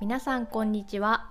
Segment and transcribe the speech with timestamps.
[0.00, 1.28] 皆さんこんにちは。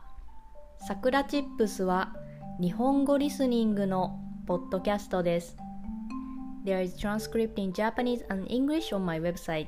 [0.86, 2.14] さくらチップスは
[2.60, 5.56] 日本語リスニングのポッドキャストです。
[6.66, 9.68] There is transcript in Japanese and English on my website.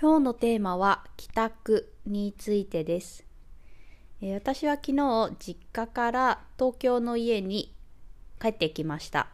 [0.00, 3.24] 今日のテーマは帰宅についてです。
[4.22, 7.74] えー私は昨日実家から東京の家に
[8.40, 9.26] 帰ってきました。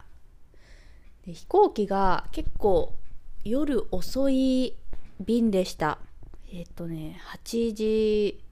[1.27, 2.95] で飛行機が結構
[3.43, 4.73] 夜遅い
[5.19, 5.99] 便でした。
[6.51, 8.43] えっ、とね、8時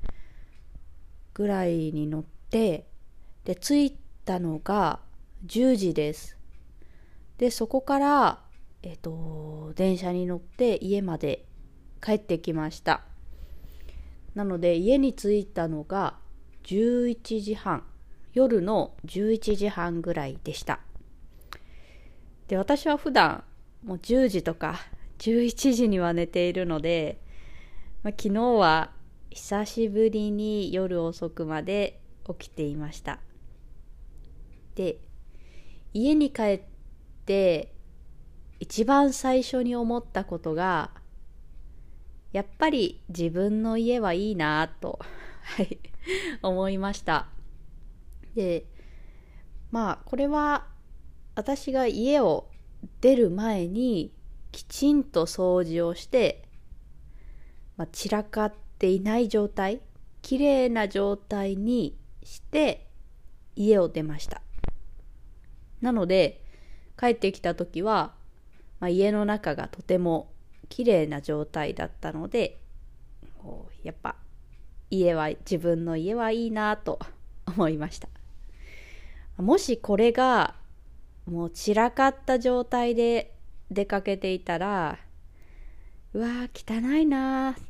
[1.34, 2.87] ぐらいに乗って、
[3.45, 4.99] で、着いたのが
[5.45, 6.37] 10時です。
[7.37, 8.39] で、そこから、
[8.84, 11.45] えっ、と、電車に乗って家まで
[12.03, 13.03] 帰ってきました。
[14.35, 16.17] なので、家に着いたのが
[16.63, 17.84] 11時半、
[18.34, 20.79] 夜の11時半ぐらいでした。
[22.48, 23.45] で私は普段
[23.85, 24.75] もう10時とか
[25.21, 27.21] 11時には寝ているので、
[28.01, 28.90] まあ、昨日は
[29.29, 33.20] 久しぶりに夜遅くまで起きていました。
[34.73, 34.98] で
[35.93, 36.62] 家に帰っ
[37.26, 37.71] て
[38.60, 40.90] 一番最初に思ったことが
[42.32, 44.99] やっぱり自分の家はいいなと
[45.43, 45.77] はい
[46.41, 47.27] 思いました。
[48.34, 48.65] で
[49.70, 50.67] まあこれは
[51.35, 52.49] 私が家を
[53.01, 54.12] 出る前に
[54.52, 56.48] きちんと掃除をして、
[57.77, 59.82] まあ、散らかっていない状態
[60.21, 62.88] きれいな状態にして
[63.55, 64.41] 家を出ました。
[65.81, 66.44] なので
[66.97, 68.13] 帰ってきた時は、
[68.79, 70.31] まあ、家の中がとても
[70.69, 72.62] きれいな状態だったので
[73.84, 74.16] やっぱ
[74.91, 77.00] 家は自分の家はいいなと
[77.47, 78.07] 思いました。
[79.38, 80.56] もしこれが
[81.25, 83.34] もう散らかった状態で
[83.72, 85.00] 出かけていたら
[86.13, 87.61] うわー汚いなー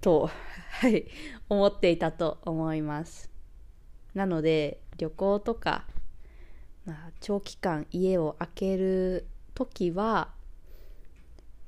[0.00, 0.28] と、
[0.80, 1.06] はい、
[1.48, 3.30] 思っていたと思います。
[4.12, 5.86] なので旅行とか、
[6.84, 10.32] まあ、長期間家を空ける時は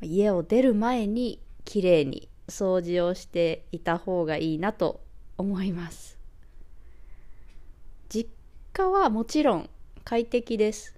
[0.02, 5.00] 家を出る前にきれいに掃除をしていた方がいいなと
[5.38, 6.18] 思います。
[8.08, 8.28] 実
[8.72, 9.70] 家はもちろん
[10.04, 10.95] 快適です。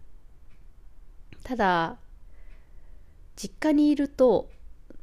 [1.49, 1.97] ただ
[3.35, 4.51] 実家にいると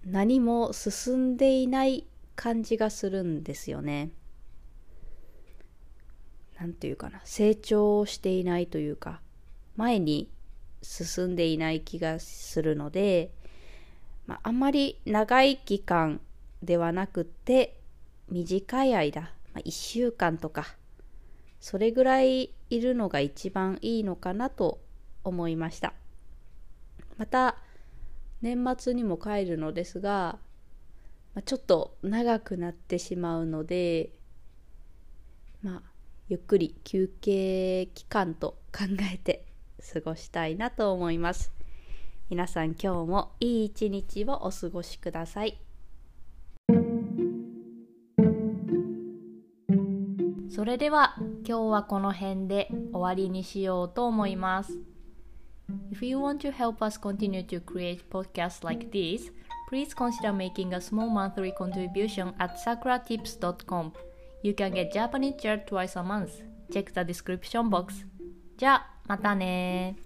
[0.05, 4.11] 何も進んでいない感じがするんですよね。
[6.59, 9.21] なんていうかな成長していないというか
[9.75, 10.29] 前に
[10.83, 13.31] 進んでいない気がするので、
[14.27, 16.21] まあ、んまり長い期間
[16.61, 17.79] ではなくて
[18.29, 20.75] 短い間、まあ、1週間とか
[21.59, 24.79] それぐらいいるのが一番いいのかなと
[25.23, 25.95] 思いました。
[27.17, 27.57] また
[28.41, 30.37] 年末にも帰るのですが
[31.33, 34.11] まあちょっと長くなってしまうので
[35.61, 35.81] まあ
[36.27, 39.45] ゆっくり休憩期間と考えて
[39.93, 41.51] 過ごしたいなと思います
[42.29, 45.59] 皆さん今日もいい一日をお過ごしください
[50.49, 51.15] それでは
[51.47, 54.94] 今日はこの辺で終わりにしようと思います。
[55.90, 59.30] If you want to help us continue to create podcasts like this,
[59.68, 63.92] please consider making a small monthly contribution at sakuratips.com.
[64.42, 66.42] You can get Japanese chair twice a month.
[66.72, 68.06] Check the description box.
[68.56, 69.96] じゃあ、またね